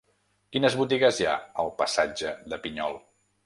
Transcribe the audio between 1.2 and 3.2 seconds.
hi ha al passatge de Pinyol?